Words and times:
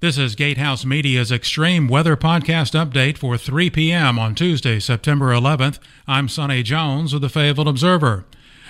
This 0.00 0.16
is 0.16 0.36
Gatehouse 0.36 0.84
Media's 0.84 1.32
Extreme 1.32 1.88
Weather 1.88 2.16
Podcast 2.16 2.72
Update 2.72 3.18
for 3.18 3.36
3 3.36 3.68
p.m. 3.70 4.16
on 4.16 4.36
Tuesday, 4.36 4.78
September 4.78 5.32
11th. 5.32 5.80
I'm 6.06 6.28
Sonny 6.28 6.62
Jones 6.62 7.12
with 7.12 7.22
the 7.22 7.28
Fayetteville 7.28 7.66
Observer. 7.66 8.24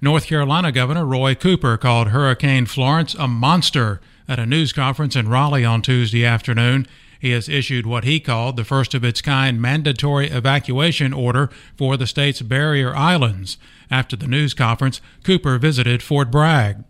North 0.00 0.24
Carolina 0.24 0.72
Governor 0.72 1.04
Roy 1.04 1.34
Cooper 1.34 1.76
called 1.76 2.08
Hurricane 2.08 2.64
Florence 2.64 3.12
a 3.12 3.28
monster 3.28 4.00
at 4.26 4.38
a 4.38 4.46
news 4.46 4.72
conference 4.72 5.14
in 5.14 5.28
Raleigh 5.28 5.62
on 5.62 5.82
Tuesday 5.82 6.24
afternoon. 6.24 6.86
He 7.20 7.32
has 7.32 7.50
issued 7.50 7.84
what 7.84 8.04
he 8.04 8.18
called 8.18 8.56
the 8.56 8.64
first 8.64 8.94
of 8.94 9.04
its 9.04 9.20
kind 9.20 9.60
mandatory 9.60 10.30
evacuation 10.30 11.12
order 11.12 11.50
for 11.76 11.98
the 11.98 12.06
state's 12.06 12.40
barrier 12.40 12.96
islands. 12.96 13.58
After 13.90 14.16
the 14.16 14.26
news 14.26 14.54
conference, 14.54 15.02
Cooper 15.22 15.58
visited 15.58 16.02
Fort 16.02 16.30
Bragg. 16.30 16.82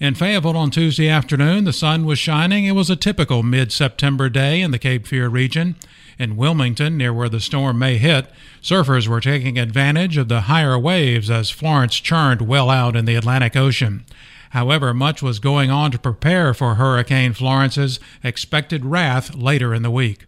In 0.00 0.14
Fayetteville 0.14 0.56
on 0.56 0.70
Tuesday 0.70 1.08
afternoon, 1.08 1.64
the 1.64 1.72
sun 1.72 2.06
was 2.06 2.20
shining. 2.20 2.66
It 2.66 2.72
was 2.72 2.88
a 2.88 2.94
typical 2.94 3.42
mid 3.42 3.72
September 3.72 4.28
day 4.28 4.60
in 4.60 4.70
the 4.70 4.78
Cape 4.78 5.08
Fear 5.08 5.28
region. 5.28 5.74
In 6.20 6.36
Wilmington, 6.36 6.96
near 6.96 7.12
where 7.12 7.28
the 7.28 7.40
storm 7.40 7.80
may 7.80 7.98
hit, 7.98 8.30
surfers 8.62 9.08
were 9.08 9.20
taking 9.20 9.58
advantage 9.58 10.16
of 10.16 10.28
the 10.28 10.42
higher 10.42 10.78
waves 10.78 11.32
as 11.32 11.50
Florence 11.50 11.96
churned 11.96 12.42
well 12.42 12.70
out 12.70 12.94
in 12.94 13.06
the 13.06 13.16
Atlantic 13.16 13.56
Ocean. 13.56 14.04
However, 14.50 14.94
much 14.94 15.20
was 15.20 15.40
going 15.40 15.68
on 15.72 15.90
to 15.90 15.98
prepare 15.98 16.54
for 16.54 16.76
Hurricane 16.76 17.32
Florence's 17.32 17.98
expected 18.22 18.84
wrath 18.84 19.34
later 19.34 19.74
in 19.74 19.82
the 19.82 19.90
week. 19.90 20.26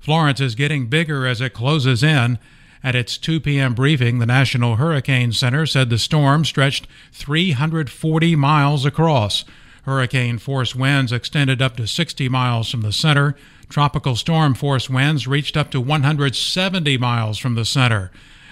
Florence 0.00 0.40
is 0.40 0.54
getting 0.54 0.86
bigger 0.86 1.26
as 1.26 1.40
it 1.40 1.52
closes 1.52 2.04
in. 2.04 2.38
At 2.82 2.94
its 2.94 3.18
2 3.18 3.40
p.m. 3.40 3.74
briefing, 3.74 4.18
the 4.18 4.26
National 4.26 4.76
Hurricane 4.76 5.32
Center 5.32 5.66
said 5.66 5.90
the 5.90 5.98
storm 5.98 6.44
stretched 6.44 6.86
340 7.12 8.36
miles 8.36 8.86
across. 8.86 9.44
Hurricane 9.82 10.38
force 10.38 10.74
winds 10.74 11.12
extended 11.12 11.60
up 11.60 11.76
to 11.76 11.86
60 11.86 12.28
miles 12.28 12.70
from 12.70 12.80
the 12.80 12.92
center. 12.92 13.36
Tropical 13.68 14.16
storm 14.16 14.54
force 14.54 14.88
winds 14.88 15.26
reached 15.26 15.56
up 15.56 15.70
to 15.70 15.80
170 15.80 16.98
miles 16.98 17.38
from 17.38 17.54
the 17.54 17.64
center. 17.64 18.10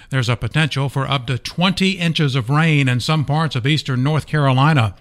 There's 0.09 0.29
a 0.29 0.35
potential 0.35 0.89
for 0.89 1.07
up 1.07 1.27
to 1.27 1.37
20 1.37 1.91
inches 1.91 2.35
of 2.35 2.49
rain 2.49 2.87
in 2.87 2.99
some 2.99 3.25
parts 3.25 3.55
of 3.55 3.67
eastern 3.67 4.03
North 4.03 4.27
Carolina. 4.27 4.95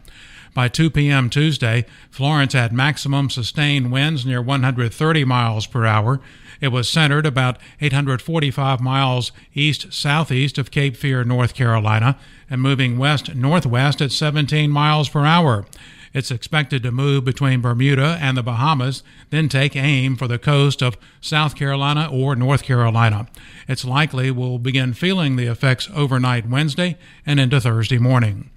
By 0.55 0.69
2 0.69 0.91
p.m. 0.91 1.31
Tuesday, 1.31 1.85
Florence 2.11 2.53
had 2.53 2.73
maximum 2.73 3.31
sustained 3.31 3.93
winds 3.93 4.27
near 4.27 4.43
130 4.43 5.25
miles 5.25 5.67
per 5.67 5.87
hour. 5.87 6.21
It 6.61 6.69
was 6.69 6.89
centered 6.89 7.27
about 7.27 7.59
845 7.81 8.81
miles 8.81 9.33
east 9.55 9.93
southeast 9.93 10.59
of 10.59 10.71
Cape 10.71 10.97
Fear, 10.97 11.25
North 11.25 11.55
Carolina, 11.55 12.19
and 12.51 12.61
moving 12.61 12.99
west 12.99 13.35
northwest 13.35 14.01
at 14.01 14.13
17 14.13 14.71
miles 14.71 15.09
per 15.09 15.25
hour. 15.25 15.67
It's 16.15 16.31
expected 16.31 16.83
to 16.83 16.91
move 16.91 17.25
between 17.25 17.61
Bermuda 17.61 18.19
and 18.21 18.37
the 18.37 18.43
Bahamas, 18.43 19.03
then 19.31 19.49
take 19.49 19.77
aim 19.77 20.17
for 20.17 20.27
the 20.27 20.39
coast 20.39 20.83
of 20.83 20.97
South 21.21 21.55
Carolina 21.55 22.09
or 22.11 22.35
North 22.35 22.63
Carolina. 22.63 23.29
It's 23.69 23.85
likely 23.85 24.31
we'll 24.31 24.59
begin 24.59 24.95
feeling 24.95 25.37
the 25.37 25.47
effects 25.47 25.89
overnight 25.95 26.49
Wednesday 26.49 26.97
and 27.27 27.39
into 27.39 27.61
Thursday 27.61 27.99
morning. 27.99 28.51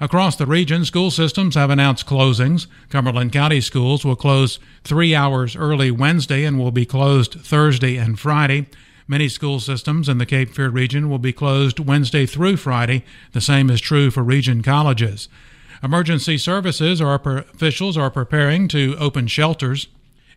Across 0.00 0.36
the 0.36 0.46
region, 0.46 0.84
school 0.84 1.10
systems 1.10 1.54
have 1.54 1.70
announced 1.70 2.06
closings. 2.06 2.66
Cumberland 2.90 3.32
County 3.32 3.60
schools 3.60 4.04
will 4.04 4.16
close 4.16 4.58
three 4.82 5.14
hours 5.14 5.54
early 5.54 5.90
Wednesday 5.90 6.44
and 6.44 6.58
will 6.58 6.72
be 6.72 6.84
closed 6.84 7.34
Thursday 7.34 7.96
and 7.96 8.18
Friday. 8.18 8.66
Many 9.06 9.28
school 9.28 9.60
systems 9.60 10.08
in 10.08 10.18
the 10.18 10.26
Cape 10.26 10.50
Fear 10.50 10.70
region 10.70 11.10
will 11.10 11.18
be 11.18 11.32
closed 11.32 11.78
Wednesday 11.78 12.26
through 12.26 12.56
Friday. 12.56 13.04
The 13.32 13.40
same 13.40 13.70
is 13.70 13.80
true 13.80 14.10
for 14.10 14.22
region 14.22 14.62
colleges. 14.62 15.28
Emergency 15.82 16.38
services 16.38 17.00
or 17.00 17.14
officials 17.14 17.96
are 17.96 18.10
preparing 18.10 18.66
to 18.68 18.96
open 18.98 19.26
shelters. 19.26 19.88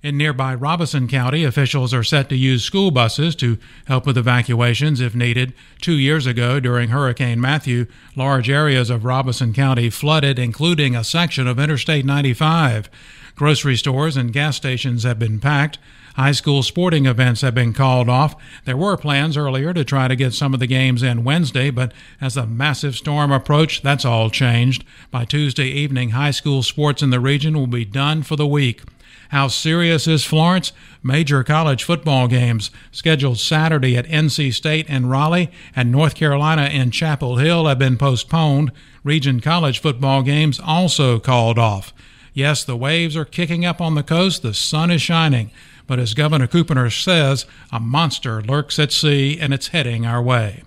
In 0.07 0.15
nearby 0.15 0.55
Robeson 0.55 1.09
County, 1.09 1.43
officials 1.43 1.93
are 1.93 2.01
set 2.01 2.29
to 2.29 2.37
use 2.37 2.63
school 2.63 2.91
buses 2.91 3.35
to 3.35 3.57
help 3.87 4.05
with 4.05 4.17
evacuations 4.17 5.01
if 5.01 5.13
needed. 5.13 5.51
Two 5.81 5.97
years 5.97 6.25
ago, 6.25 6.61
during 6.61 6.91
Hurricane 6.91 7.41
Matthew, 7.41 7.87
large 8.15 8.49
areas 8.49 8.89
of 8.89 9.03
Robeson 9.03 9.51
County 9.51 9.89
flooded, 9.89 10.39
including 10.39 10.95
a 10.95 11.03
section 11.03 11.45
of 11.45 11.59
Interstate 11.59 12.05
95. 12.05 12.89
Grocery 13.35 13.75
stores 13.75 14.15
and 14.15 14.31
gas 14.31 14.55
stations 14.55 15.03
have 15.03 15.19
been 15.19 15.41
packed. 15.41 15.77
High 16.17 16.31
school 16.31 16.63
sporting 16.63 17.05
events 17.05 17.41
have 17.41 17.53
been 17.53 17.73
called 17.73 18.09
off. 18.09 18.35
There 18.65 18.75
were 18.75 18.97
plans 18.97 19.37
earlier 19.37 19.71
to 19.71 19.85
try 19.85 20.07
to 20.07 20.15
get 20.15 20.33
some 20.33 20.51
of 20.55 20.59
the 20.59 20.65
games 20.65 21.03
in 21.03 21.23
Wednesday, 21.23 21.69
but 21.69 21.93
as 22.19 22.33
the 22.33 22.47
massive 22.47 22.95
storm 22.95 23.31
approached, 23.31 23.83
that's 23.83 24.03
all 24.03 24.31
changed. 24.31 24.83
By 25.11 25.25
Tuesday 25.25 25.67
evening, 25.67 26.09
high 26.09 26.31
school 26.31 26.63
sports 26.63 27.03
in 27.03 27.11
the 27.11 27.19
region 27.19 27.53
will 27.53 27.67
be 27.67 27.85
done 27.85 28.23
for 28.23 28.35
the 28.35 28.47
week. 28.47 28.81
How 29.29 29.47
serious 29.47 30.07
is 30.07 30.25
Florence? 30.25 30.73
Major 31.03 31.43
college 31.43 31.83
football 31.83 32.27
games 32.27 32.71
scheduled 32.91 33.37
Saturday 33.37 33.95
at 33.95 34.07
NC 34.07 34.55
State 34.55 34.87
and 34.89 35.11
Raleigh 35.11 35.51
and 35.75 35.91
North 35.91 36.15
Carolina 36.15 36.63
in 36.63 36.89
Chapel 36.89 37.35
Hill 37.35 37.67
have 37.67 37.77
been 37.77 37.97
postponed. 37.97 38.71
Region 39.03 39.39
college 39.39 39.77
football 39.77 40.23
games 40.23 40.59
also 40.59 41.19
called 41.19 41.59
off. 41.59 41.93
Yes, 42.33 42.63
the 42.63 42.77
waves 42.77 43.15
are 43.15 43.25
kicking 43.25 43.65
up 43.65 43.79
on 43.79 43.93
the 43.93 44.03
coast, 44.03 44.41
the 44.41 44.55
sun 44.55 44.89
is 44.89 45.01
shining. 45.01 45.51
But 45.87 45.99
as 45.99 46.13
Governor 46.13 46.47
Cooper 46.47 46.89
says, 46.89 47.45
a 47.71 47.79
monster 47.79 48.41
lurks 48.41 48.77
at 48.77 48.91
sea 48.91 49.39
and 49.39 49.53
it's 49.53 49.69
heading 49.69 50.05
our 50.05 50.21
way. 50.21 50.63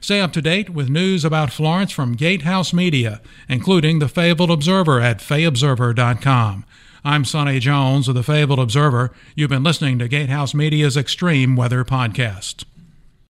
Stay 0.00 0.20
up 0.20 0.32
to 0.34 0.42
date 0.42 0.70
with 0.70 0.90
news 0.90 1.24
about 1.24 1.52
Florence 1.52 1.90
from 1.90 2.14
Gatehouse 2.14 2.72
Media, 2.72 3.20
including 3.48 3.98
the 3.98 4.08
Fayetteville 4.08 4.52
Observer 4.52 5.00
at 5.00 5.18
fayobserver.com. 5.18 6.64
I'm 7.04 7.24
Sonny 7.24 7.60
Jones 7.60 8.08
of 8.08 8.14
the 8.14 8.22
Fayetteville 8.22 8.60
Observer. 8.60 9.12
You've 9.34 9.50
been 9.50 9.62
listening 9.62 9.98
to 10.00 10.08
Gatehouse 10.08 10.54
Media's 10.54 10.96
Extreme 10.96 11.56
Weather 11.56 11.84
Podcast. 11.84 12.64